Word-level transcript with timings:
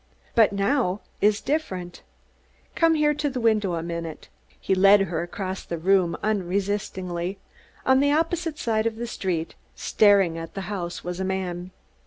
But 0.33 0.51
now 0.51 1.01
it 1.21 1.27
is 1.27 1.41
different. 1.41 2.01
Come 2.73 2.95
here 2.95 3.13
to 3.13 3.29
the 3.29 3.39
window 3.39 3.75
a 3.75 3.83
minute." 3.83 4.29
He 4.59 4.73
led 4.73 5.01
her 5.01 5.21
across 5.21 5.63
the 5.63 5.77
room 5.77 6.17
unresistingly. 6.23 7.37
On 7.85 7.99
the 7.99 8.11
opposite 8.11 8.57
side 8.57 8.87
of 8.87 8.95
the 8.95 9.05
street, 9.05 9.53
staring 9.75 10.39
at 10.39 10.55
the 10.55 10.61
house, 10.73 11.03
was 11.03 11.19
a 11.19 11.23
man. 11.23 11.69